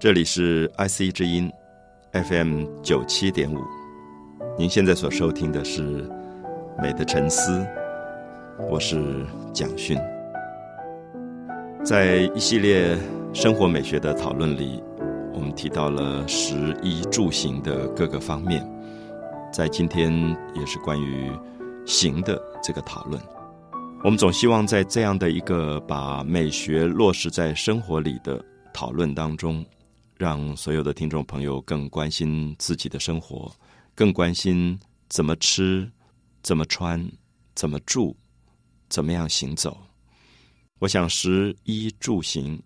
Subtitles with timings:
[0.00, 1.52] 这里是 IC 之音
[2.12, 3.58] FM 九七点五，
[4.58, 5.82] 您现在所收听的是
[6.80, 7.58] 《美的沉思》，
[8.66, 9.98] 我是蒋勋。
[11.84, 12.96] 在一系列
[13.34, 14.82] 生活美学的讨论里，
[15.34, 18.66] 我们提到了食衣住行的各个方面，
[19.52, 21.30] 在今天也是关于
[21.84, 23.20] 行的这个讨论。
[24.02, 29.62] 我们总希望在这样的一个把美学落实在生活里的讨论当中。
[30.20, 33.50] 让所有的听众朋友更关心自己的生活，
[33.94, 35.90] 更关心怎么吃、
[36.42, 37.10] 怎么穿、
[37.54, 38.14] 怎么住、
[38.90, 39.80] 怎么样行走。
[40.78, 42.62] 我想，食衣住行，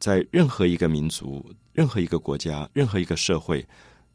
[0.00, 1.44] 在任何一个民族、
[1.74, 3.62] 任何一个国家、任何一个社会，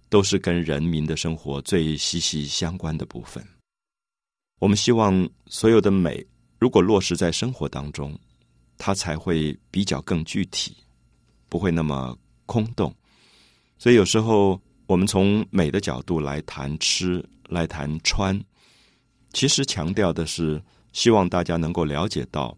[0.10, 3.48] 都是跟人民的生活最息息相关的部分。
[4.60, 6.26] 我们希望所有的美，
[6.58, 8.18] 如果落实在生活当中，
[8.80, 10.76] 它才会比较更具体，
[11.48, 12.18] 不会那么。
[12.54, 12.94] 空洞，
[13.80, 18.40] 所以有时候我们从美的角度来谈吃，来谈穿，
[19.32, 22.56] 其实强调的是希望大家能够了解到，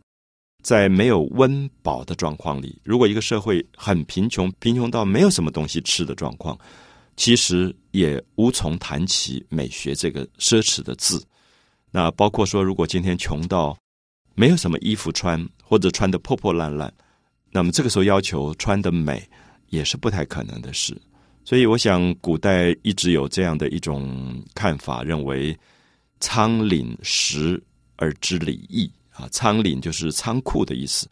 [0.61, 6.59] 在没有温饱的状况里，如果一个社会很贫穷，贫穷到没有什么东西吃的状况，
[7.15, 11.25] 其实也无从谈起美学这个奢侈的字。
[11.89, 13.77] 那包括说，如果今天穷到
[14.33, 16.93] 没有什么衣服穿，或者穿的破破烂烂，
[17.51, 19.25] 那么这个时候要求穿的美。
[19.69, 20.95] 也是不太可能的事，
[21.43, 25.57] 所以我想，古代一直有这样的一种看法，认为
[26.19, 27.61] “仓廪实
[27.97, 31.09] 而知礼义”啊，仓廪就是仓库的意思，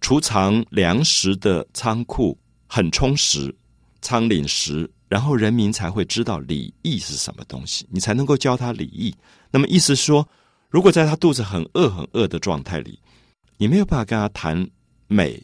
[0.00, 3.54] 储藏粮食的仓库很充实，
[4.00, 9.14] 仓廪实，然后人民才会知道礼义是什么东西，你才能够教他礼义。
[9.50, 10.26] 那么意思说，
[10.70, 12.98] 如果在他肚子很饿很饿的状态里，
[13.56, 14.68] 你没有办法跟他谈
[15.06, 15.42] 美。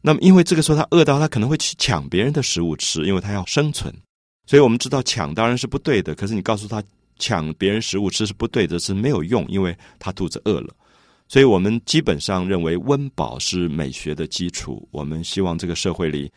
[0.00, 3.92] 那么，因为这个时候他饿到，他可能会去抢别人的食物吃，因为他要生存。
[4.46, 6.14] 所以我们知道抢当然是不对的。
[6.14, 6.82] 可是你告诉他
[7.18, 10.72] 抢别人食物吃是不对的，是没有用，因为他肚子饿了。
[11.26, 14.88] 所以我们基本上认为温饱是美学的基础。
[14.92, 16.30] 我们希望这个社会里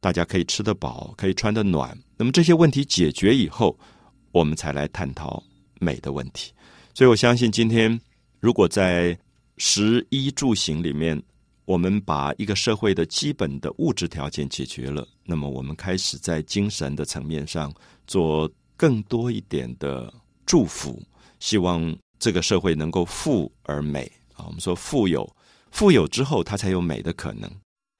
[0.00, 1.96] 大家可以吃得饱，可以穿得暖。
[2.16, 3.78] 那么这些问题解决以后，
[4.32, 5.40] 我们才来探讨
[5.78, 6.50] 美的问题。
[6.94, 8.00] 所以我相信，今天
[8.40, 9.16] 如果在
[9.58, 11.22] 食衣住行里面。
[11.72, 17.72] 我们把一个社会的基本的物质条件解决了，那么我们开始在精神的层面上
[18.06, 20.12] 做更多一点的
[20.44, 21.02] 祝福，
[21.40, 24.44] 希望这个社会能够富而美啊。
[24.44, 25.26] 我们说富有，
[25.70, 27.50] 富有之后它才有美的可能。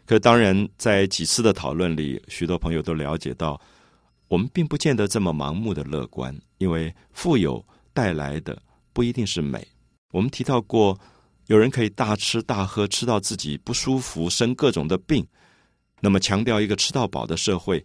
[0.05, 3.59] 可当然，在几次的讨论里，许多朋友都了解到，
[4.29, 8.61] 我们并不见得这么盲目的乐观，因为富有带来的
[8.93, 9.67] 不一定是美。
[10.11, 11.01] 我们提到过。
[11.49, 15.27] 有人可以大吃大喝，吃到自己不舒服，生各种的病。
[16.01, 17.85] 那么强调一个吃到饱的社会，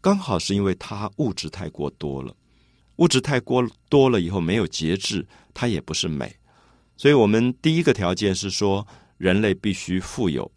[0.00, 2.34] 刚好是因为它物质太过多了，
[2.96, 6.34] 物质太过多了以后没有节制，它也不是美。
[6.96, 8.86] 所以我们第一个条件是说，
[9.16, 10.50] 人类必须富有，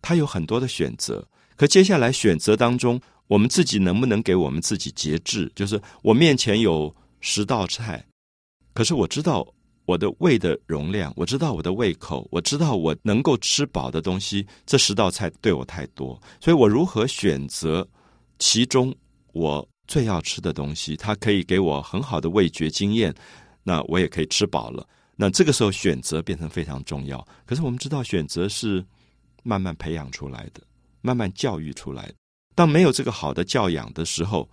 [0.00, 1.26] 他有很多的选择。
[1.56, 5.50] 可接下来选择当中，我们自己能不能给我们自己节制？
[5.54, 8.06] 就是我面前有十道菜，
[8.72, 9.46] 可是我知道。
[9.88, 17.88] 我的胃的容量，我知道我的胃口，我知道我能够吃饱的东西，这十道菜对我太多，所以我如何选择
[18.38, 18.94] 其中
[19.32, 20.94] 我最要吃的东西？
[20.94, 23.14] 它可以给我很好的味觉经验，
[23.62, 24.86] 那我也可以吃饱了。
[25.16, 27.26] 那这个时候选择变成非常重要。
[27.46, 28.84] 可是我们知道，选择是
[29.42, 30.60] 慢慢培养出来的，
[31.00, 32.14] 慢慢教育出来的。
[32.54, 34.46] 当没有这个好的教养的时候，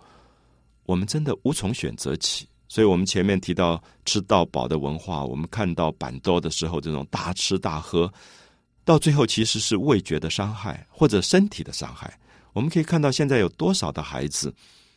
[0.84, 2.48] 我们真的无从选择起。
[2.68, 8.12] 所以我们前面提到吃到饱的文化，我们看到板多的时候，这种大吃大喝，
[8.84, 12.18] 到最后其实是味觉的伤害或者身体的伤害。
[12.52, 14.52] 我们可以看到现在有多少的孩子，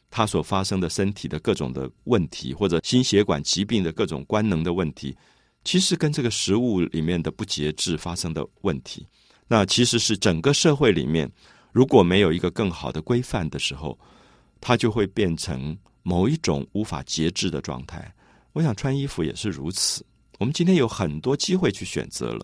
[0.09, 5.15] 他所发生的身体的各种的问题，或者心血管疾病的各种官能的问题，
[5.63, 9.05] 其实跟这个食物里面的不节制发生的问题。
[9.47, 11.31] 那其实是整个社会里面，
[11.71, 13.95] 如果没有一个更好的规范的时候，
[14.59, 15.77] 它就会变成。
[16.09, 18.11] 某一种无法节制的状态，
[18.53, 20.03] 我想穿衣服也是如此。
[20.39, 22.43] 我们今天有很多机会去选择了，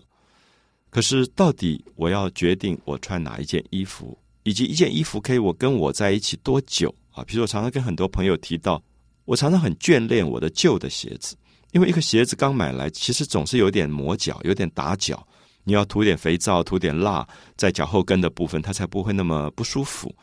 [0.88, 7.24] 可是到底我要决定我穿哪一件衣服，以及一件衣服可以我跟我在一起多久啊？
[7.24, 8.80] 比如我常常跟很多朋友提到，
[9.24, 11.34] 我常常很眷恋我的旧的鞋子，
[11.72, 15.26] 因为一个鞋子刚买来，其实总是有点磨脚，有点打脚，
[15.64, 17.26] 你要涂点肥皂，涂点蜡
[17.56, 20.14] 在脚后跟的部分，它才不会那么不舒服。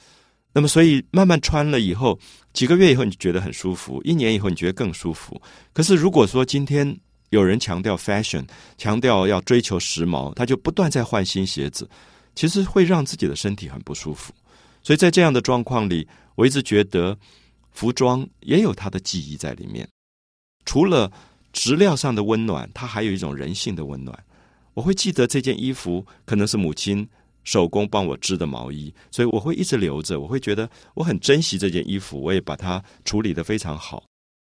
[0.54, 2.18] 那么，所以慢慢穿了以后，
[2.54, 5.42] 几个月以后你觉得很舒服，一年以后你觉得更舒服。
[5.74, 6.96] 可是，如果说今天
[7.32, 8.46] 有人强调 fashion，
[8.78, 11.90] 强调要追求时髦，他就不断在换新鞋子，
[12.36, 14.32] 其实会让自己的身体很不舒服。
[14.84, 17.18] 所以在这样的状况里，我一直觉得
[17.72, 19.88] 服装也有它的记忆在里面。
[20.66, 21.12] 除了
[21.52, 24.24] 质料上的温暖，它还有一种人性的温暖。
[24.76, 27.08] 我会记得这件衣服可能是母亲
[27.44, 30.20] 手工帮我织的毛衣，所以我会一直留着。
[30.20, 34.04] 我会觉得我很珍惜这件衣服，我也把它处理的非常好。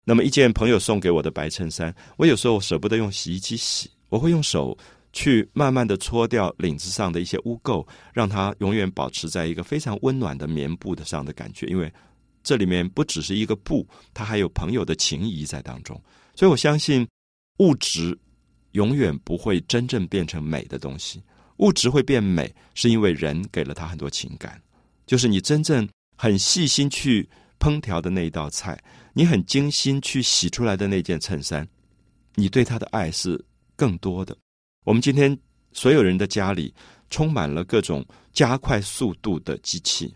[0.06, 4.78] 那么一件朋友送给我的白衬衫，我有时候舍不得用洗衣机洗，我会用手
[5.14, 11.66] 去慢慢的搓掉领子上的一些污垢，让它永远保持在一个非常温暖的棉布的上的感觉。
[11.68, 11.92] 因为
[12.44, 16.00] 这里面不只是一个布，它还有朋友的情谊在当中。
[16.36, 17.08] 所以我相信
[17.60, 18.18] 物质
[18.74, 21.24] 永远不会真正变成美的东西，
[21.58, 24.62] 物质会变美，是因为人给了他很多情感。
[25.06, 27.30] 就是你真正很细心去
[27.60, 28.82] 烹调的那一道菜。
[29.16, 31.68] 你很精心去洗出来的那件衬衫，
[32.34, 33.40] 你对他的爱是
[33.76, 34.36] 更多的。
[34.86, 35.38] 我们今天
[35.72, 36.74] 所有人的家里
[37.12, 40.12] 充满了各种加快速度的机器。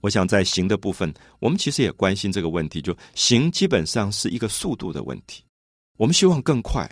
[0.00, 5.44] 我想在行的部分，我们其实也关心这个问题，就行基本上是一个速度的问题。
[5.98, 6.90] 我们希望更快，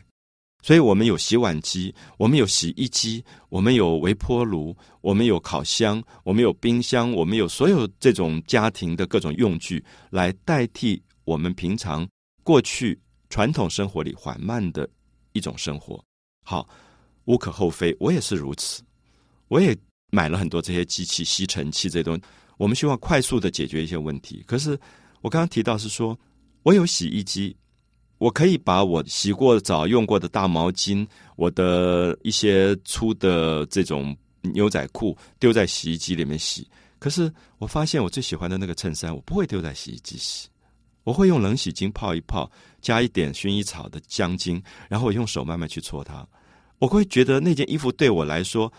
[0.62, 11.02] 所以我们有洗碗机，我们有洗衣机，我们有微波炉，我们有烤箱，我们有冰箱，我们有所有这种家庭的各种用具来代替。
[11.24, 12.08] 我们平常
[12.42, 14.88] 过去传统生活里缓慢的
[15.32, 16.02] 一种生活，
[16.44, 16.68] 好
[17.26, 18.82] 无可厚非，我也是如此。
[19.48, 19.76] 我也
[20.10, 22.22] 买了很多这些机器、吸尘器这些东西，
[22.56, 24.42] 我们希望快速的解决一些问题。
[24.46, 24.78] 可是
[25.20, 26.18] 我刚刚提到是说，
[26.64, 27.56] 我有洗衣机，
[28.22, 31.04] 我可以把我洗过澡用过的大毛巾、
[31.34, 36.64] 我的一些粗的这种牛仔裤丢在洗衣机里面洗。
[37.00, 37.28] 可是
[37.58, 40.48] 我发现我最喜欢的那个衬衫，我不会丢在洗衣机洗。
[41.02, 42.48] 我会用冷洗精泡一泡，
[42.80, 46.24] 加一点薰衣草的香精，然后我用手慢慢去搓它。
[46.78, 48.72] 我会觉得那件衣服对我来说，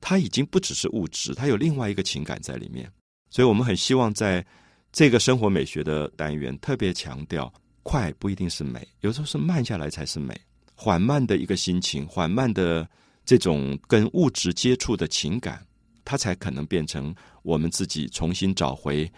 [0.00, 2.90] 它已经不只是物质，它有另外一个情感在里面。
[3.30, 4.44] 所以我们很希望在
[4.90, 7.52] 这个生活美学的单元特别强调，
[7.84, 10.34] 快不一定是美，有时候是慢下来才是美。
[10.74, 12.88] 缓慢的一个心情，缓慢的
[13.24, 15.64] 这种跟物质接触的情感，
[16.04, 19.08] 它才可能变成我们自己重新找回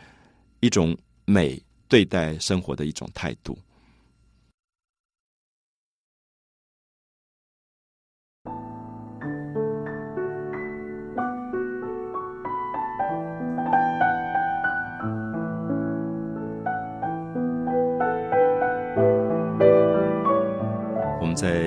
[0.60, 1.58] 一种美。
[1.88, 3.56] 对待生活的一种态度。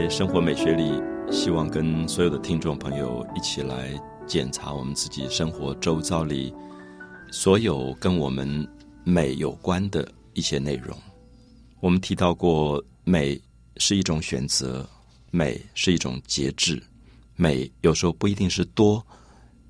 [0.09, 1.00] 生活美学里，
[1.31, 3.94] 希望跟所有的听众朋友一起来
[4.25, 6.51] 检查我们自己生活周遭里
[7.31, 8.67] 所有跟我们。
[9.06, 10.95] 美有关的一些内容，
[11.79, 13.39] 我们提到过，美
[13.77, 14.88] 是一种选择，
[15.31, 16.83] 美是一种节制，
[17.35, 19.03] 美有时候不一定是多，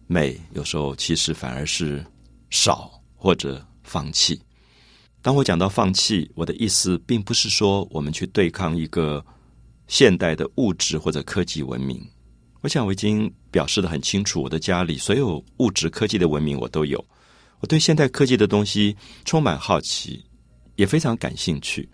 [0.08, 2.04] 美有时候其实反而是
[2.50, 4.42] 少或者放弃。
[5.22, 9.24] 当我讲到放弃，我的意思并不是说我们去对抗一个
[9.90, 12.02] 现代的物质或者科技文明。
[12.62, 17.04] 我想我已经表示的很清楚，我的家里所有物质科技的文明我都有。
[17.60, 20.24] 我对现代科技的东西充满好奇，
[20.76, 21.90] 也非常感兴趣。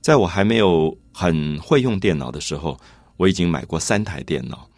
[0.00, 2.78] 在我还没有很会用电脑的时候，
[3.16, 4.68] 我已经买过三台电脑。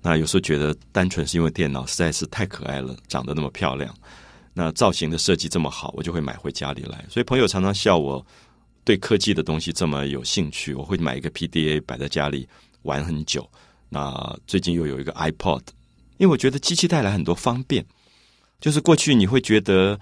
[0.00, 3.92] 那有时候觉得单纯是因为电脑实在是太可爱了，长得那么漂亮，
[4.54, 7.04] 那造型的设计这么好，我就会买回家里来。
[7.08, 8.24] 所以朋友常常笑我
[8.88, 12.48] 对科技的东西这么有兴趣，我会买一个 PDA 摆在家里
[12.84, 13.46] 玩很久。
[13.90, 15.60] 那最近又有一个 iPod，
[16.16, 17.84] 因为我觉得机器带来很多方便。
[18.60, 20.00] 就是过去你会觉得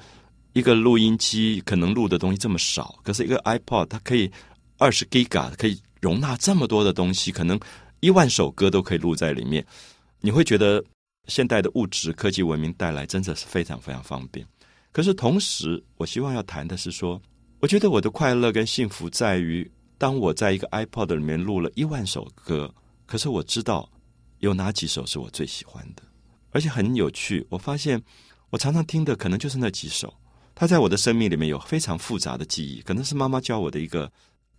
[0.53, 4.31] 一个录音机可能录的东西这么少，可是一个 iPod 它可以
[4.79, 7.59] 二十 Giga 可以容纳这么多的东西，可能
[7.99, 9.67] 一万首歌都可以录在里面。
[10.21, 10.81] 你会觉得
[11.27, 14.47] 现代的物质科技文明带来真的是非常非常方便。
[14.93, 17.21] 可是同时，我希望要谈的是说，
[17.61, 22.75] 我觉得我的快乐跟幸福在于，当我在一个 iPod 里面录了一万首歌，
[23.07, 23.91] 可是我知道
[24.39, 26.03] 有哪几首是我最喜欢的，
[26.51, 28.03] 而且很有趣，我发现。
[28.51, 30.15] 我常常听的可能就是那几首，
[30.55, 34.11] 它在我的生命里面有非常复杂的记忆，可能是妈妈教我的一个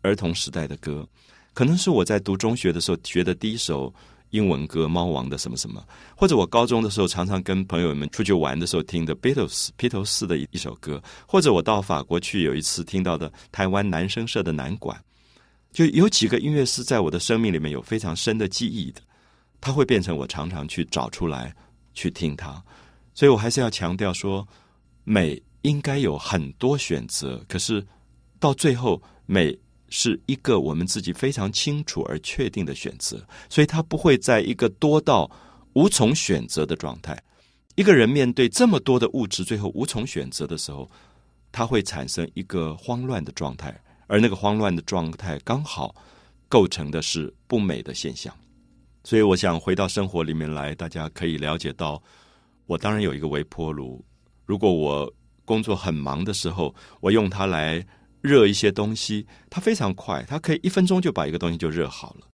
[0.02, 1.08] 儿童时代的歌，
[1.54, 3.92] 可能是我在读中学的时候学的第一首
[4.32, 5.84] 英文歌《猫王》的什么什么，
[6.16, 15.00] 或者我高中的时候常常跟朋友们出去玩的时候听的 Beatles 披头士的一首歌，或者我到法国去有一次听到的台湾男生社的男管，
[15.72, 19.02] 就有几个音乐是在我的生命里面有非常深的记忆的，
[19.62, 21.56] 它会变成我常常去找出来
[21.94, 22.62] 去听它。
[23.14, 24.48] 所以我还是要强调说，
[25.04, 27.86] 美应该有很多选择，可是
[28.40, 29.58] 到最后，美
[29.90, 35.30] 是一个我们自己非常清楚而确定的选择，所以它不会在一个多到
[35.74, 37.22] 无从选择的状态。
[37.76, 40.90] 一个人面对这么多的物质，最后无从选择的时候，
[41.52, 45.96] 他会产生一个慌乱的状态，而那个慌乱的状态刚好
[46.50, 48.34] 构成的是不美的现象。
[49.04, 52.02] 所以，我想回到生活里面来，大家可以了解到，
[52.66, 54.04] 我当然有一个微波炉。
[54.46, 55.14] 如果我
[55.46, 57.86] 工作很忙的时候，我用它来
[58.28, 62.28] 热一些东西，它非常快，它可以一分钟就把一个东西就热好了。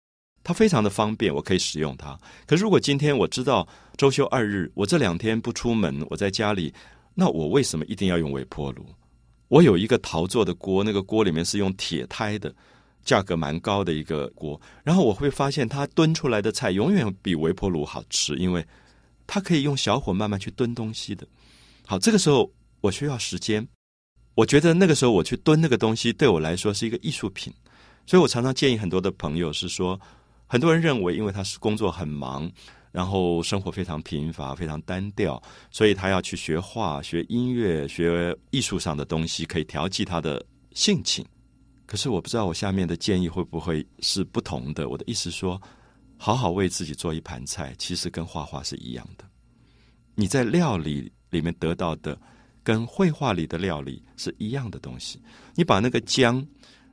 [0.43, 2.17] 它非常的方便，我可以使用它。
[2.47, 3.67] 可是如果今天我知道
[3.97, 6.73] 周休二日，我这两天不出门，我在家里，
[7.13, 8.85] 那我为什么一定要用微波炉？
[9.49, 12.55] 我有一个陶做的锅，那个锅里面是用铁胎的，
[13.03, 14.59] 价格蛮高的一个锅。
[14.83, 18.65] 然后我会发现，它炖出来的菜永远比微波炉好吃，因为
[19.27, 21.27] 它可以用小火慢慢去炖东西的。
[21.85, 23.67] 好，这个时候我需要时间，
[24.35, 27.53] 我觉得那个时候我去蹲那个东西，对我来说是一个艺术品。
[28.05, 29.99] 所以我常常建议很多的朋友是说。
[30.47, 32.51] 很多人认为，因为他是工作很忙，
[32.91, 41.25] 然后生活非常贫乏、非常单调，所以他要去学画、学音乐、学艺术上的东西，可以调剂他的性情。
[41.85, 44.89] 可是我不知道我下面的建议会不会是不同的。
[44.89, 45.57] 我的意思说，
[46.17, 49.23] 好好为自己做一盘菜，其实跟画画是一样的。
[50.15, 52.19] 你在料理里面得到的，
[52.63, 55.21] 跟绘画里的料理是一样的东西。
[55.55, 56.45] 你把那个姜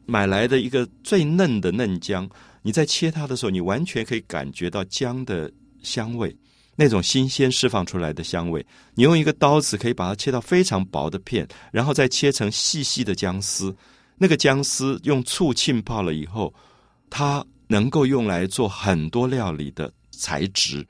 [0.06, 2.28] 买来的一个最嫩的嫩姜。
[2.62, 6.36] 你在切它的时候，你完全可以感觉到姜的香味，
[6.76, 8.66] 那种新鲜释放出来的香味。
[8.94, 13.74] 你用一个刀子可以把它切到非常薄的片，然后再切成细细的姜丝。
[14.18, 16.52] 那个姜丝用醋浸泡了以后，
[17.08, 20.86] 它能够用来做很多料理的材质。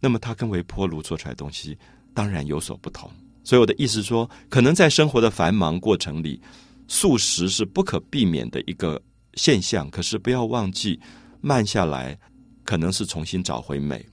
[0.00, 1.78] 那么它跟微波炉做出来东西
[2.14, 3.08] 当然有所不同。
[3.44, 6.40] 所以我的意思说，可能在生活的繁忙过程里，
[6.88, 9.00] 素食是不可避免的一个。
[9.36, 11.00] 现象，可是不要忘记
[11.40, 12.18] 慢下来，
[12.64, 14.04] 可能是重新找回美，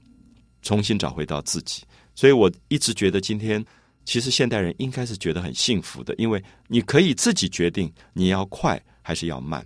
[0.62, 1.84] 重新找回到自己。
[2.16, 3.62] 所以我一直觉得，今天
[4.06, 9.62] 其实现代人应该是觉得很幸福的，因为你可以自己决定你要快还是要慢。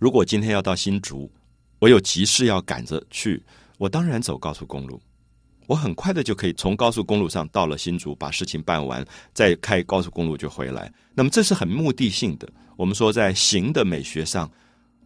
[0.00, 1.30] 如果今天要到新竹，
[1.78, 3.40] 我有急事要赶着去，
[3.78, 5.00] 我当然走高速公路，
[5.66, 9.04] 我很快的就可以从高速公路上到了新竹，把事情办完，
[9.34, 10.92] 再开高速公路就回来。
[11.14, 12.48] 那么这是很目的性的。
[12.76, 14.50] 我们说，在行的美学上，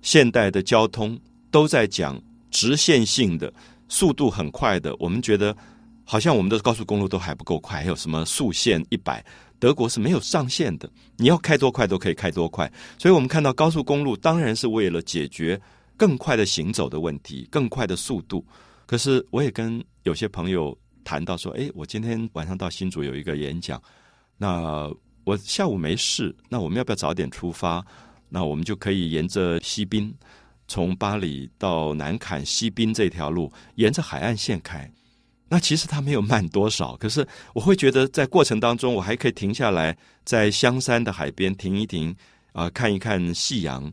[0.03, 1.19] 现代的交通
[1.51, 3.53] 都在讲直线性的、
[3.89, 4.95] 速度很快的。
[4.99, 5.57] 我们觉得，
[6.05, 9.25] 好像我们的高速公路都还不够快，还有什么速限一百？
[9.59, 12.71] 德国是没有上限的，你要开多快都可以开多快。
[12.99, 15.61] 所以我们看到高速公路当然是为了解决
[15.97, 18.45] 更快的行走的问题、更快的速度。
[18.87, 23.83] 可是我也跟有些朋友谈到说，哎，我今天晚上到新竹有一个演讲，
[24.39, 24.91] 那。
[25.23, 27.85] 我下午没事，那我们要不要早点出发？
[28.31, 30.13] 那我们就可以沿着西滨，
[30.67, 34.91] 从巴黎到南坎西滨这条路，沿着海岸线开。
[35.51, 42.17] 那其实它没有慢多少，可是我会觉得在过程当中，我还可以停下来，在香山的海边停一停，
[42.53, 43.93] 啊，看一看夕阳，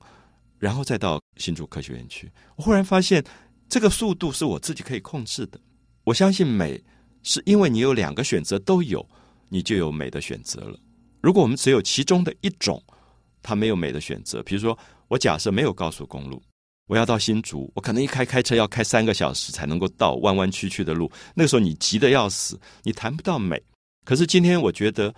[0.57, 2.31] 然后再到新竹科学园区。
[2.55, 3.23] 我忽然发现，
[3.67, 5.59] 这个速度是我自己可以控制的。
[6.07, 6.81] 我相信美，
[7.21, 9.05] 是因为你有两个选择都有，
[9.49, 10.79] 你就有美的选择了。
[11.19, 12.81] 如果我们只有其中的一种，
[13.43, 14.41] 它没有美的选择。
[14.43, 14.77] 比如说，
[15.09, 16.41] 我假设没有高速公路，
[16.87, 21.11] 我要到新竹，我可能一开开车要开三个小时才能够到弯弯曲曲的路。
[21.35, 23.61] 那个时候你急得要死，你谈不到美。
[24.05, 25.13] 可是今天我觉得，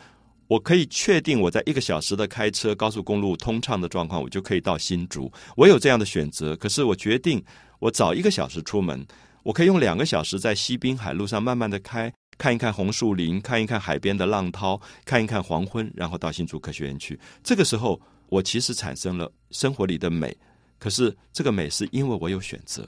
[0.48, 5.32] 我可以确定我在一个小时的开车高速公路通畅的状况，我就可以到新竹。
[5.56, 6.56] 我有这样的选择。
[6.56, 7.44] 可是我决定，
[7.78, 9.06] 我早一个小时出门，
[9.44, 12.14] 我可以用两个小时在西滨海路上慢慢的开。
[12.38, 17.20] 看一看红树林，看一看海边的浪涛，看一看黄昏，然后到新竹科学园区。
[17.44, 20.36] 这个时候，我其实产生了生活里的美。
[20.78, 22.88] 可是这个美是因为我有选择，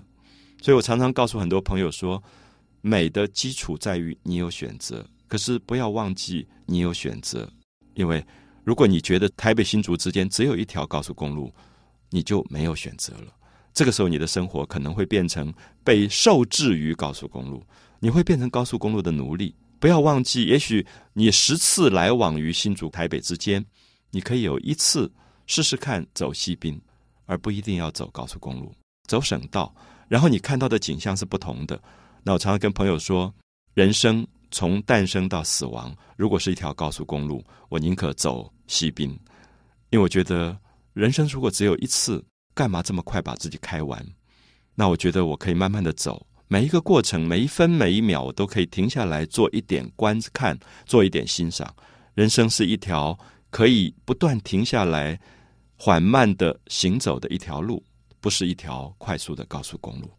[0.62, 2.24] 所以我常常告诉很多朋友说，
[2.80, 5.06] 美的基础在于你有选择。
[5.28, 7.50] 可是不要忘记你有选择，
[7.96, 8.26] 因为
[8.64, 11.54] 如果你觉得台北新竹之间只有一条高速公路，
[12.10, 13.34] 你就没有选择了。
[13.74, 17.64] 这个时候，你的生活可能会变成被受制于高速公路。
[18.04, 19.56] 你会变成高速公路的奴隶。
[19.80, 23.64] 不要忘记，也许你十次来往于新竹、台北之间，
[24.10, 25.12] 你可以有一次
[25.46, 26.82] 试试看走西滨，
[27.26, 28.74] 而不一定要走高速公路，
[29.08, 29.74] 走省道。
[30.08, 31.82] 然后你看到的景象是不同的。
[32.24, 33.34] 那我常常跟朋友说，
[33.76, 39.10] 人生从诞生到死亡，如果是一条高速公路，我宁可走西滨，
[39.90, 40.58] 因为我觉得
[40.94, 44.06] 人生如果只有一次，干嘛这么快把自己开完？
[44.76, 46.26] 那我觉得我可以慢慢的走。
[46.48, 51.74] 每一个过程，每一分每一秒，我都可以停下来做一点观看，做一点欣赏。
[52.14, 53.18] 人生是一条
[53.50, 55.18] 可以不断停下来、
[55.78, 57.82] 缓慢的行走的一条路，
[58.20, 60.10] 不是一条快速的高速公路。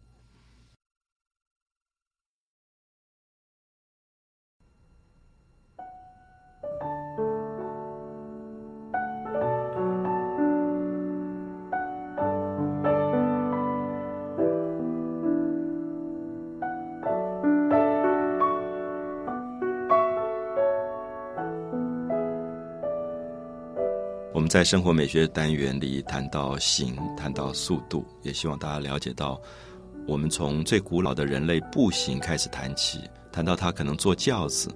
[24.53, 29.41] 在生活美学单元里谈到行，谈到速度，也希望大家了解到，
[30.05, 32.99] 我们从最古老的人类步行开始谈起，
[33.31, 34.69] 谈到他可能坐轿子、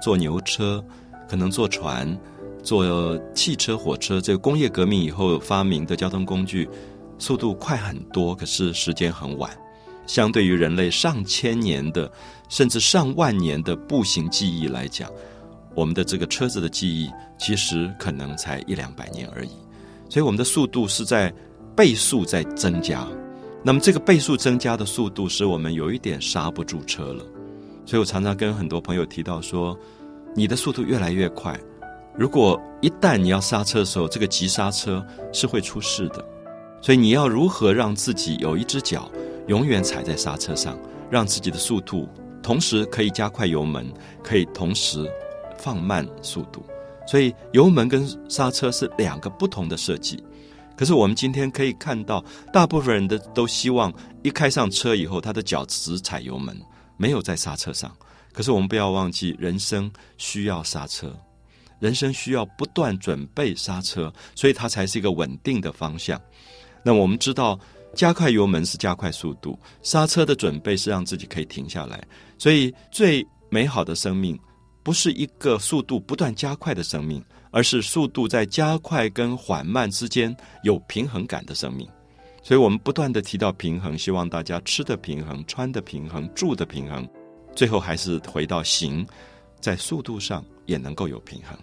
[0.00, 0.80] 坐牛车，
[1.28, 2.16] 可能坐船、
[2.62, 4.20] 坐汽车、火车。
[4.20, 6.70] 这个工业革命以后发明的交通工具，
[7.18, 9.50] 速度快很多，可是时间很晚。
[10.06, 12.08] 相对于人类上千年的，
[12.48, 15.10] 甚至上万年的步行记忆来讲。
[15.74, 19.50] 我们的这个车子的记忆，其实可能才一两百年而已，
[20.08, 21.32] 所以我们的速度是在
[21.74, 23.06] 倍速在增加。
[23.62, 27.24] 那么这个倍速增加的速度，使我们有一点刹不住车了。
[27.86, 29.76] 所以我常常跟很多朋友提到说，
[30.34, 31.58] 你的速度越来越快，
[32.16, 36.24] 如果一旦你要刹车的时候，这个急刹车是会出事的。
[36.80, 39.10] 所以你要如何让自己有一只脚
[39.48, 40.78] 永远踩在刹车上，
[41.10, 42.08] 让自己的速度
[42.42, 43.90] 同时可以加快油门，
[44.22, 45.10] 可以同时。
[45.64, 46.62] 放慢速度，
[47.06, 50.22] 所以油门跟刹车是两个不同的设计。
[50.76, 53.90] 可是我们今天可以看到，大部分人的都希望
[54.22, 56.54] 一开上车以后，他的脚只踩油门，
[56.98, 57.90] 没有在刹车上。
[58.30, 61.18] 可是我们不要忘记，人生需要刹车，
[61.78, 66.20] 人生需要不断准备刹车，所以它才是一个稳定的方向。
[66.82, 67.58] 那我们知道，
[67.94, 72.06] 加快油门是加快速度，刹车的准备是让自己可以停下来。
[72.36, 74.38] 所以最美好的生命。
[74.84, 81.88] 不是一个速度不断加快的生命，而是速度在加快跟缓慢之间有平衡感的生命。
[82.42, 87.08] 所以，我们不断的提到平衡，希望大家吃的平衡、穿的平衡、住的平衡，
[87.56, 89.04] 最后还是回到行，
[89.60, 91.58] 在速度上也能够有平衡。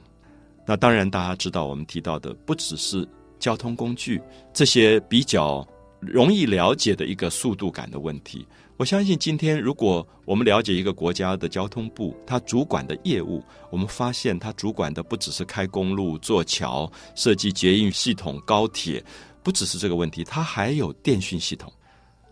[0.66, 3.08] 那当然，大家知道，我们提到的不只是
[3.40, 4.20] 交通工具
[4.52, 5.64] 这些比较
[6.00, 8.44] 容易了解的一个速度感的问题。
[8.82, 19.04] 我相信，今天如果我们了解一个国家的交通部，它主管的业务，我们发现它主管的不只是开公路、做桥、设计捷运系统、高铁，
[19.44, 21.72] 不只是这个问题，它还有电讯系统。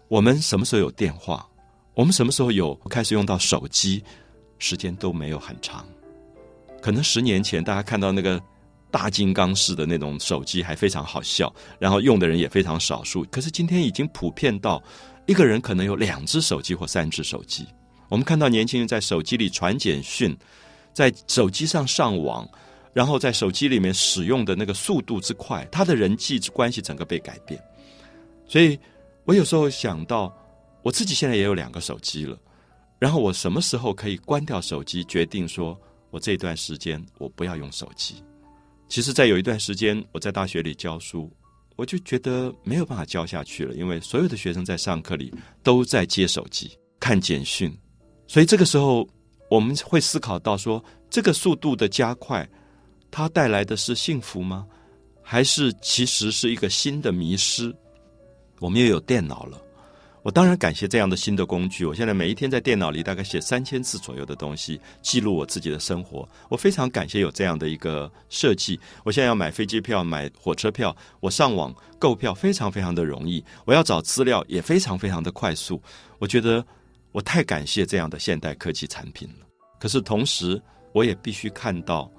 [0.07, 1.47] 我们什么时候有电话？
[1.93, 4.03] 我们什么时候有开始用到手机？
[4.57, 5.85] 时间都没有很长。
[6.81, 8.41] 可能十年前大家看到那个
[8.89, 13.23] 大金刚式的那种手机还非常好笑，然后用的人也非常少数。
[13.29, 14.81] 可是今天已经普遍到。
[15.29, 17.67] 一个人可能有两只手机或三只手机。
[18.07, 20.35] 我们看到年轻人在手机里传简讯，
[20.91, 22.49] 在手机上上网，
[22.93, 27.63] 然后在手机里面使用的那个速度之快，他的人际关系整个被改变。
[28.47, 28.79] 所以
[29.23, 30.35] 我有时候想到，
[30.81, 32.35] 我自己现在也有两个手机了，
[32.97, 38.23] 然后我什么时候可以关掉手机，决定说我这段时间我不要用手机。
[38.87, 41.31] 其实，在有一段时间，我在大学里教书。
[41.79, 47.73] 我就觉得没有办法教下去了，因为所有的学生在上课里都在接手机看简讯，
[48.27, 49.07] 所以这个时候
[49.49, 52.45] 我们会思考到说，这个速度的加快，
[53.09, 54.67] 它带来的是幸福吗？
[55.23, 57.73] 还是其实是一个新的迷失？
[58.59, 59.57] 我们又有电脑了。
[60.21, 61.85] 我当然感谢这样的新的工具。
[61.85, 66.27] 我现在每一天在电脑里大概写三千字左右的东西，记录我自己的生活。
[66.49, 68.79] 我非常感谢有这样的一个设计。
[69.03, 73.43] 我现在要买飞机票、买火车票，我上网购票非常非常的容易。
[73.65, 75.81] 我要找资料也非常非常的快速。
[76.19, 76.65] 我觉得
[77.11, 79.47] 我太感谢这样的现代科技产品了。
[79.79, 82.11] 可是同时，我也必须看到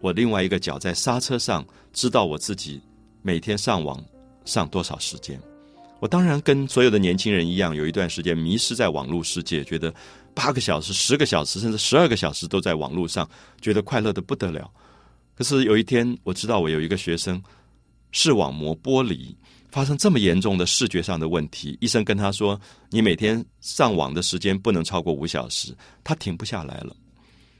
[0.00, 2.82] 我另外一个脚在刹车上，知道我自己
[3.22, 4.04] 每天上网
[4.44, 5.40] 上多少时间。
[5.98, 9.92] 我当然跟所有的年轻人一样，有一段时间迷失在网络世界，觉得
[10.34, 13.28] 八个小时、十个小时，甚至十二个小时都在网络上，
[13.62, 14.70] 觉得快乐的不得了。
[15.34, 17.42] 可是有一天，我知道我有一个学生
[18.12, 19.34] 视网膜剥离，
[19.70, 26.94] 发生这么严重的视觉上的问题，医生跟他说：“你每天上网的时间不能超过五小时。”他停不下来了，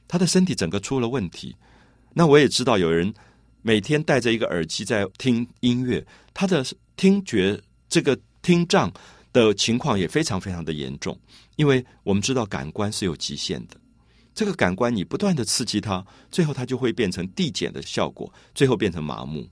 [0.07, 1.57] 他的身体整个出了问题。
[2.12, 3.12] 那我也知道有人
[3.62, 6.62] 每天戴着一个耳机在听音乐，他的
[6.96, 7.59] 听觉。
[7.88, 8.93] 这个听障
[9.33, 11.19] 的情况也非常非常的严重，
[11.57, 13.77] 因为我们知道感官是有极限的。
[14.37, 19.45] 这个感官你不断的刺激它，最后它就会变成递减的效果，最后变成麻木。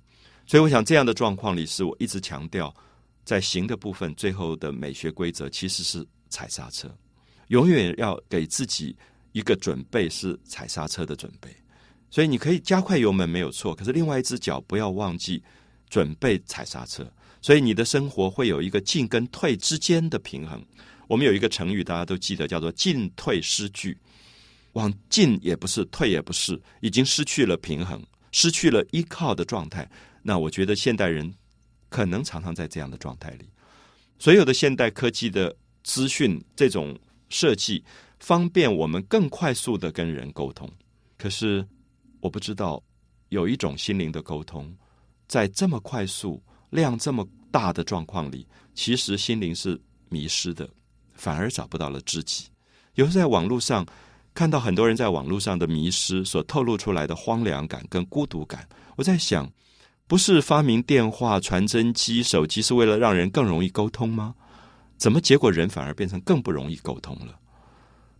[0.47, 2.73] 所以我想这样的状况里，是我一直强调，
[3.25, 6.89] 在行的部分，最后的美学规则其实是踩刹车，
[7.49, 8.97] 永远要给自己
[9.33, 11.51] 一个准备，是踩刹车的准备。
[12.11, 15.43] 所以你可以加快油门没有错，可是另外一只脚不要忘记
[15.91, 17.05] 准备踩刹车。
[17.45, 20.65] 所以你的生活会有一个进跟退之间的平衡。
[21.07, 23.95] 我们有一个成语，大家都记得，叫做“进退失据”。
[24.73, 28.03] 往进也不是，退也不是，已经失去了平衡，
[28.33, 29.87] 失去了依靠的状态。
[30.23, 31.31] 那我觉得现代人
[31.91, 33.45] 可能常常在这样的状态里。
[34.19, 37.85] 所有的现代科技的资讯这种设计，
[38.21, 40.67] 方便我们更快速的跟人沟通。
[41.19, 41.63] 可是
[42.21, 42.83] 我不知道
[43.29, 44.75] 有一种心灵的沟通。
[45.27, 46.43] 在这么快速、
[46.75, 50.69] 量这么大的状况里，其实心灵是迷失的，
[51.13, 52.47] 反而找不到了知己。
[52.97, 53.87] 有时在网络上
[54.35, 59.49] 看到很多人在网络上的迷失，所透露出来的荒凉感跟孤独感，我在想，
[60.09, 64.35] 不是发明电话、传真机、手机是为了让人更容易沟通吗？
[64.97, 67.39] 怎么结果人反而变成更不容易沟通了？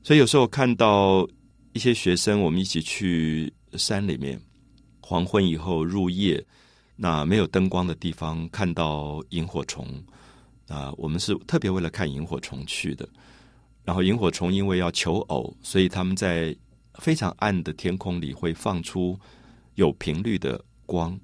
[0.03, 1.27] 所以有时候看到
[1.73, 4.41] 一些学生，我们一起去山里面，
[5.01, 6.45] 黄昏以后入夜，
[6.97, 9.87] 那没有灯光的地方，看到萤火虫
[10.69, 13.09] 啊，我们是特别为了看萤火虫去的。
[13.85, 16.57] 然后萤火虫因为要求偶，所以他们在
[16.95, 19.19] 非常暗的天空里会放出
[19.75, 21.19] 有频率的光，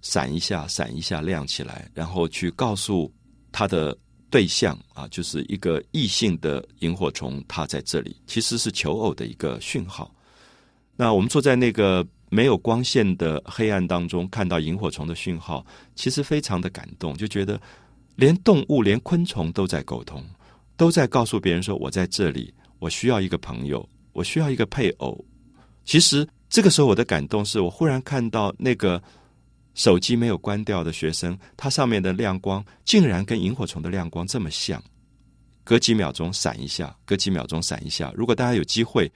[0.00, 3.12] 闪一下，闪一下，亮起来，然后去告诉
[3.52, 3.96] 他的
[4.28, 10.12] 对象啊，就是一个异性的萤火虫，它在这里，其实是求偶的一个讯号。
[10.96, 17.60] 那我们坐在那个没有光线的黑暗当中，看到萤火虫的讯号，其实非常的感动，就觉得
[18.16, 20.24] 连动物、连昆虫都在沟通。
[20.76, 25.22] 都在告诉别人说：“我在这里，我需要一个朋友，我需要一个配偶。”
[25.84, 29.02] 其实这个时候，我的感动是我忽然看到那个
[29.74, 34.82] 手机没有关掉的学生，他上面的亮光竟然跟萤火虫的亮光这么像，
[35.64, 38.10] 隔几秒钟闪一下，隔几秒钟闪一下。
[38.16, 39.12] 如果大家有机会，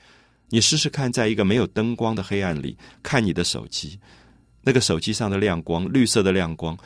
[0.49, 3.99] 你试试看，在一个没有灯光的黑暗里看你的手机，
[4.63, 6.79] 那个手机上的亮光，绿色的亮光，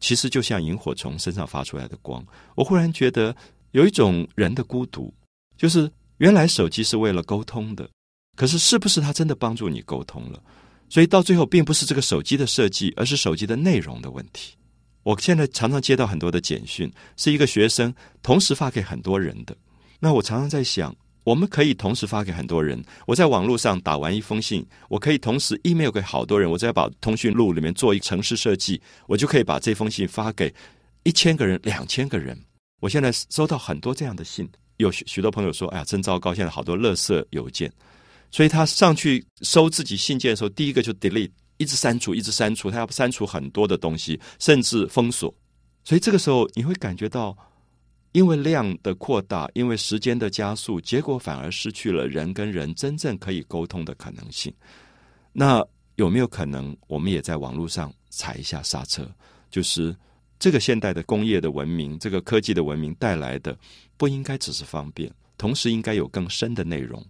[0.00, 2.24] 其实就像萤火虫身上发出来的光。
[2.54, 3.34] 我忽然觉得。
[3.74, 5.12] 有一种人的孤独，
[5.56, 7.90] 就是原来手机是为了沟通的，
[8.36, 10.40] 可是是不是它真的帮助你沟通了？
[10.88, 14.54] 所以到最后，并不是这个手机的设计，而是手机的内容的问题。
[15.02, 19.56] 我现在常常接到很多的简讯，是一个学生同时发给很多人的。
[19.98, 22.82] 那我常常在想，我们可以同时发给很多人。
[23.06, 26.50] 我在网络上打完一封信，我可以同时 email 给好多人。
[26.50, 30.54] 我在把通讯录里面做一个城市设计，我就可以把这封信发给
[31.02, 32.38] 一千个人、两千个人。
[32.80, 36.34] 我现在收到很多这样的信，有许许多朋友说：“哎呀，真糟糕！
[36.34, 37.72] 现在好多垃圾邮件。”
[38.30, 45.32] 所以他上去收自己信件的时候，第一个就 delete，一直删除，一直删除，他要删除很多的东西，甚至封锁。
[45.84, 47.36] 所以这个时候你会感觉到，
[48.14, 54.54] 因为量的扩大，因为时间的加速，结果反而失去了人跟人真正可以沟通的可能性。
[55.32, 55.62] 那
[55.96, 59.06] 有没有可能，我们也在网络上踩一下刹车？
[59.50, 59.94] 就是。
[60.36, 63.56] 这个现代的工业的文明，这个科技的文明带来的，
[63.96, 67.02] 不应该只是方便，同时应该有更深的内容。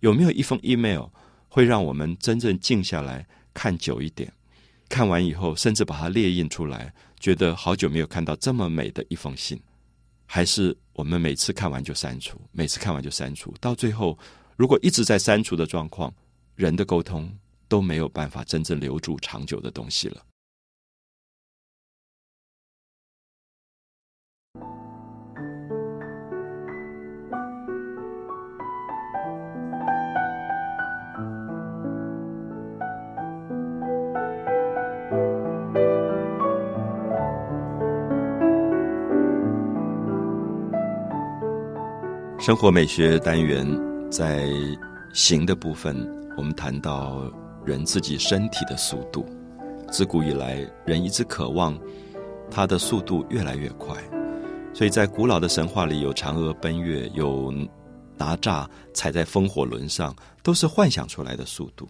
[0.00, 1.06] 有没有一封 email
[1.48, 4.30] 会让我们真正静下来看久一点？
[4.88, 9.58] 看完以后，甚至把它列印出来，觉得好久没有看到这么美的一封信。
[10.26, 14.18] 还是我们每次看完就删除，每次看完就删除，到最后，
[14.56, 16.12] 如果一直在删除的状况，
[16.54, 17.32] 人的沟通
[17.68, 20.22] 都没有办法真正留住长久的东西了。
[42.44, 43.66] 生活美学单元
[44.10, 44.46] 在
[45.14, 45.96] 行的部分，
[46.36, 47.32] 我们谈到
[47.64, 49.24] 人自己身体的速度。
[49.90, 51.74] 自古以来，人一直渴望
[52.50, 53.96] 它的速度越来越快，
[54.74, 57.50] 所以在古老的神话里有嫦娥奔月，有
[58.18, 61.88] 哪吒踩在风火轮上，都是幻想出来的速度。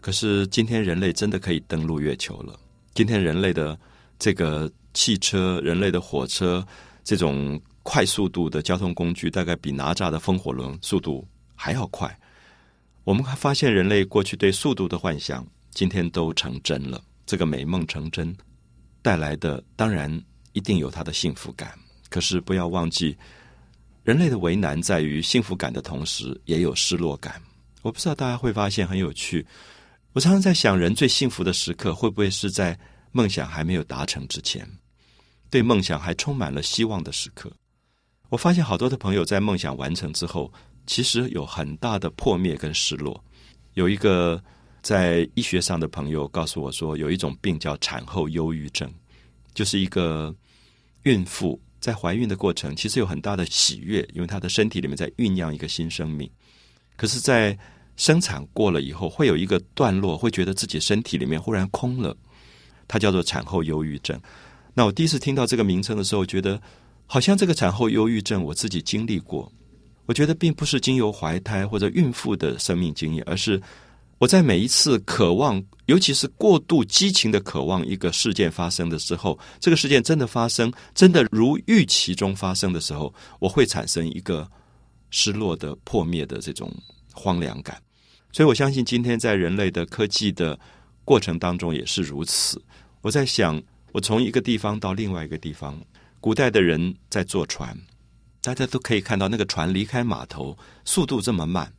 [0.00, 2.58] 可是今天人类真的可以登陆月球了。
[2.92, 3.78] 今天人类的
[4.18, 6.66] 这个汽车、人类的火车
[7.04, 7.56] 这种。
[7.82, 12.14] 快速度的交通工具大概比哪吒的风火轮速度还要快。
[13.04, 17.02] 我们还发现，人类过去对速度的幻想，今天都成真了。
[17.26, 18.36] 这个美梦成真
[19.02, 21.76] 带来的，当然一定有它的幸福感。
[22.08, 23.16] 可是不要忘记，
[24.04, 27.40] 人类的为难在于幸福感的同时，也有失落感。
[27.82, 29.46] 我不知道大家会发现很有趣。
[30.12, 32.78] 我常常在想，人最幸福的时刻，会不会是在
[33.12, 34.68] 梦想还没有达成之前，
[35.48, 37.50] 对梦想还充满了希望的时刻？
[38.30, 40.50] 我发现好多的朋友在梦想完成之后，
[40.86, 43.22] 其实有很大的破灭跟失落。
[43.74, 44.40] 有一个
[44.82, 48.88] 在医学上的朋友告诉我说，有一种病叫产后忧郁症，
[49.52, 50.32] 就是一个
[51.02, 56.30] 孕妇在怀孕的过程其实有很大的喜悦，因为她的身体里面在酝酿一个新生命。
[56.96, 57.58] 可是，在
[57.96, 62.16] 生产过了以后，会有一个段落，会觉得自己身体里面忽然空了，
[62.86, 64.20] 它叫做产后忧郁症。
[64.72, 66.62] 那我第一次听到这个名称的时候，觉得。
[67.12, 69.50] 好像这个产后忧郁症，我自己经历过。
[70.06, 73.60] 我觉得并不是经由怀胎或者孕妇的生命经验，而是
[74.18, 84.48] 我在每一次渴望，尤其是过度激情的渴望一个事件发生的时候，这个事件真的发生，真的如预期中发生的时候，我会产生一个
[85.10, 86.72] 失落的、破灭的这种
[87.12, 87.76] 荒凉感。
[88.30, 90.56] 所以我相信，今天在人类的科技的
[91.04, 92.62] 过程当中也是如此。
[93.00, 95.76] 我在想，我从一个地方到另外一个地方，
[96.20, 97.76] 古代的人在坐船，
[98.42, 101.72] 大家都可以看到那个船离开码头速度这么慢，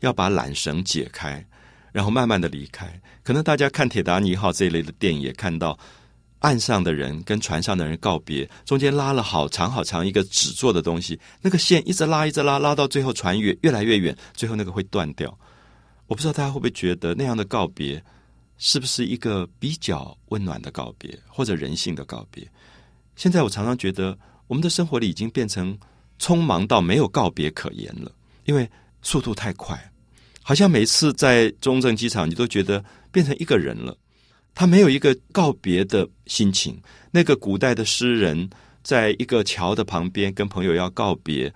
[0.00, 1.44] 要把缆绳解开，
[1.92, 3.00] 然后慢慢的离开。
[3.22, 5.78] 可能大家看《铁达尼号》这一类的电影，也看到
[6.40, 15.36] 岸上的人跟船上的人告别，中间拉了好长好长一个纸做的东西，那个线一直拉一直拉，拉到最后船越越来越远，最后那个会断掉。
[16.06, 18.00] 我不知道大家会不会觉得那样的告别
[18.58, 22.46] 是不是一个比较温暖的告别，或者人性的告别？
[23.16, 25.76] 现在我常常觉得我们的生活里已经变成
[26.20, 28.12] 匆忙到没有告别可言了，
[28.44, 28.70] 因为
[29.02, 29.90] 速度太快，
[30.42, 33.96] 好像每次在中正机场，你都觉得变成一个人了，
[34.54, 36.80] 他没有一个告别的心情。
[37.10, 38.48] 那个古代的诗人，
[38.82, 41.52] 在一个桥的旁边跟朋友要告别，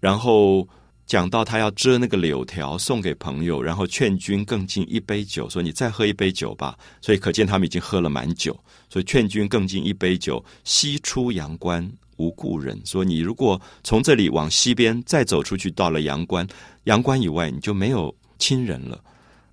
[0.00, 0.68] 然后。
[1.06, 6.76] 讲到他要遮那个柳条送给朋友，然后劝君更尽一杯酒，说你再喝一杯酒吧。
[7.00, 10.44] 所以可见他们已经喝了蛮久，所以劝君更尽一杯酒。
[10.64, 16.46] 西出阳关无故人，说你如果从这里往西边再走出去，到了阳关，
[16.84, 18.98] 阳关以外你就没有亲人了。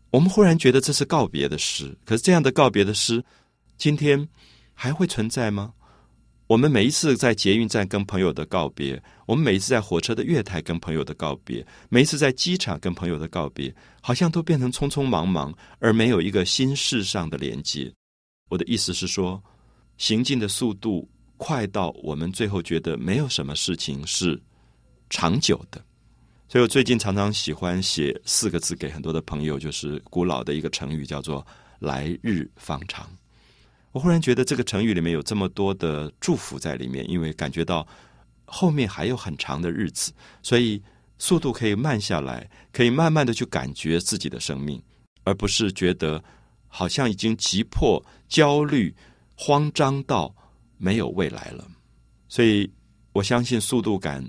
[0.09, 3.23] 我们忽然觉得这是告别的诗，可是这样的告别的诗，
[3.77, 4.27] 今天
[4.73, 5.73] 还会存在吗？
[6.51, 17.89] 我们每一次在捷运站跟朋友的告别，我们每一次在火车的月台跟朋友的告别，每一次在机场跟朋友的告别，好像都变成匆匆忙忙，而没有一个心事上的连接。
[18.49, 19.41] 我的意思是说，
[19.95, 24.37] 行进的速度快到我们最后觉得没有什么事情是
[25.09, 25.81] 长久的。
[26.49, 31.47] 所以我最近常常喜欢写四个字给很多的朋友，就是古老的一个成语，叫做
[31.79, 33.09] “来日方长”。
[33.91, 37.85] 我忽然觉得这个成语里面有这么多的祝福在里面，因为感觉到
[38.45, 40.81] 后面还有很长的日子，所以
[41.17, 44.81] 速度可以慢下来，可以慢慢的去感觉自己的生命，
[45.23, 46.23] 而不是觉得
[46.67, 48.95] 好像已经急迫、焦虑、
[49.35, 50.33] 慌张到
[50.77, 51.67] 没有未来了。
[52.29, 52.71] 所以
[53.11, 54.25] 我相信速度感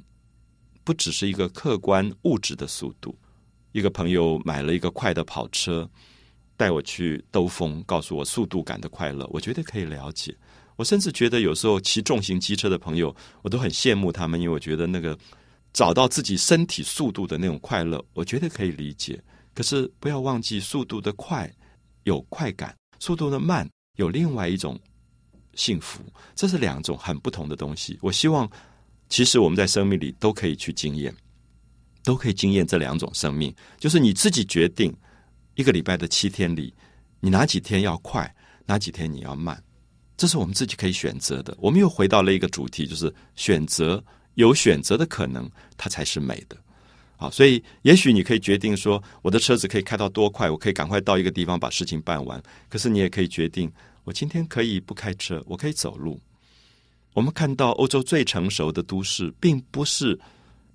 [0.83, 3.17] 不只是一个客观物质的速度。
[3.71, 5.89] 一个朋友买了一个快的跑车。
[6.63, 10.33] 带我去兜风，告诉我速度感的快乐，我觉得可以了解。
[10.77, 15.19] 我甚至觉得有时候骑重型机车的朋友，我都很羡慕他们，因为我觉得那个
[15.73, 19.21] 找到自己身体速度的那种快乐，我觉得可以理解。
[19.53, 21.53] 可是不要忘记，速度的快
[22.05, 24.79] 有快感，速度的慢有另外一种
[25.55, 26.01] 幸福，
[26.37, 27.99] 这是两种很不同的东西。
[28.01, 28.49] 我希望，
[29.09, 31.13] 其实我们在生命里都可以去经验，
[32.05, 34.95] 都可以经验这两种生命，就是你自己决定。
[35.55, 36.73] 一个礼拜的七天里，
[37.21, 38.35] 你哪几天要快，
[38.67, 39.63] 哪几天你要慢，
[40.17, 41.55] 这是我们自己可以选择的。
[41.59, 44.03] 我们又回到了一个主题，就是选择
[44.35, 46.57] 有选择的可能，它才是美的。
[47.17, 52.43] 好，所以也许你可以决定说，我的车子可以开到多快，我可以赶快到一个地方把事情办完。
[52.69, 53.71] 可是你也可以决定，
[54.05, 56.21] 我今天可以不开车，我可以走路。
[57.13, 60.19] 我们看到欧洲最成熟的都市，并不是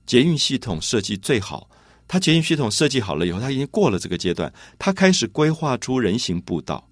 [0.06, 1.70] 捷运系统设计最好。
[2.08, 6.88] 它捷运系统设计好了以后，它已经过了这个阶段，它开始规划出人行步道。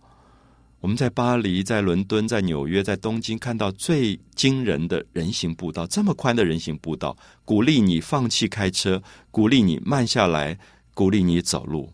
[0.82, 9.02] 我们在巴黎、在伦敦、在纽约、在东京看到最惊人的人行步道，这么宽的人行步道，鼓励你放弃开车，
[9.32, 10.56] 鼓励你慢下来，
[10.94, 11.92] 鼓励你走路。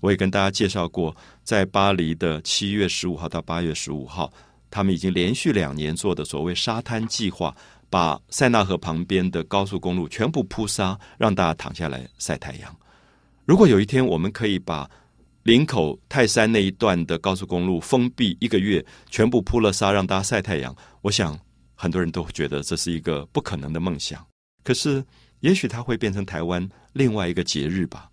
[0.00, 4.32] 我也跟大家介绍过，在巴黎的七月十五号到八月十五号，
[4.70, 7.54] 他们已经连续两年做的所谓沙滩计划。
[7.92, 12.74] 把塞纳河旁边的高速公路全部铺沙，让大家躺下来晒太阳。
[13.44, 14.90] 如果有一天我们可以把
[15.42, 21.38] 林口泰山那一段的高速公路封闭一个月，全部铺了沙，让大家晒太阳，我想
[21.74, 24.26] 很多人都会觉得这是一个不可能的梦想。
[24.64, 25.04] 可是，
[25.40, 28.08] 也许它会变成台湾另外一个节日吧，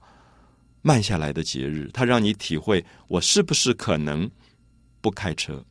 [0.81, 4.29] 慢下来的节日，它让你体会我是不是可能
[4.99, 5.63] 不开车。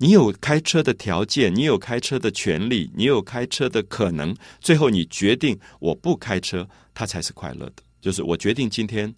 [0.00, 4.34] 你有开车的条件，你有开车的权利，你有开车的可能。
[4.60, 7.82] 最后你决定我不开车，他才是快乐的。
[8.00, 9.12] 就是我决定今天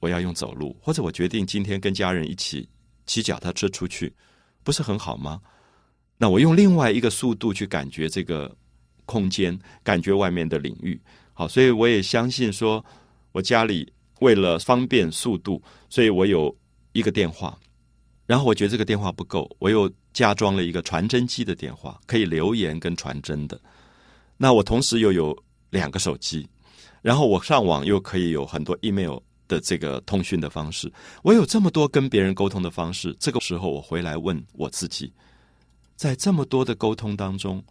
[0.00, 2.66] 我要用走路，或者我决定今天跟家人一起
[3.04, 4.10] 骑脚踏车出去，
[4.64, 5.40] 不是很好吗？
[6.16, 8.56] 那我用另外一个速度去感觉这个
[9.04, 10.98] 空间，感觉外面的领域。
[11.34, 12.82] 好，所以我也相信说，
[13.30, 16.56] 我家里为了方便速度，所以我有
[16.92, 17.56] 一个电话。
[18.28, 23.58] 然后我觉得这个电话不够，我又加装了一个传真机的电话，可以留言跟传真的。
[24.36, 25.34] 那我同时又有
[25.70, 26.46] 两个手机，
[27.00, 29.16] 然后我上网又可以有很多 email
[29.48, 33.16] 的这个通讯的方式，我有这么多跟别人沟通的方式。
[33.18, 35.10] 这个时候，我回来问我自己，
[35.96, 37.64] 在这么多的沟通当中，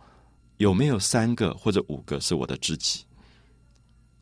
[0.57, 3.05] 有没有三个或者五个是我的知己？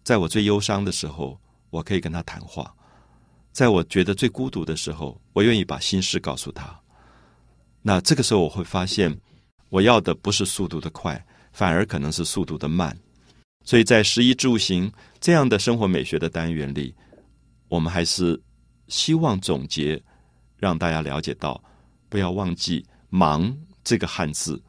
[0.03, 2.65] 在我最忧伤的时候，我可以跟他谈话；
[3.55, 6.77] 在我觉得最孤独的时候，我愿意把心事告诉他。
[7.81, 9.17] 那这个时候，我会发现，
[9.69, 12.93] 我要的不是速度的快，反而可能是速度的慢。
[13.63, 14.91] 所以在食衣住行
[15.21, 16.93] 这样的生活美学的单元里。
[17.69, 18.37] 我们还是
[18.89, 20.03] 希望总结，
[20.57, 21.63] 让大家了解到，
[22.09, 24.61] 不要忘记“忙”这个汉字，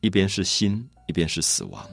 [0.00, 1.86] 一边是心，一边是死亡。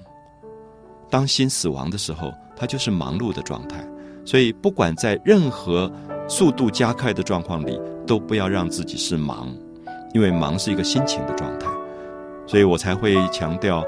[1.11, 3.85] 当心死亡的时候，它就是忙碌的状态。
[4.25, 5.91] 所以，不管在任何
[6.27, 9.49] 速度加快的状况里，都不要让自己是忙，
[10.13, 11.67] 因为忙是一个心情的状态。
[12.45, 13.83] 所以我才会强调，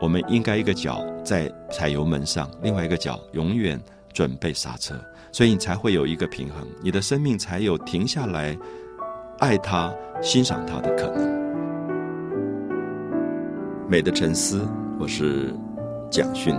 [0.00, 3.80] 我们应该一个脚在踩油门上，另外一个脚永远
[4.12, 4.94] 准备刹车。
[5.32, 8.56] 所以你才会有一个平衡，你的生命才有停下来
[9.38, 11.38] 爱他、欣赏他的可能。
[13.88, 14.66] 美的沉思，
[14.98, 15.54] 我是
[16.10, 16.54] 蒋勋。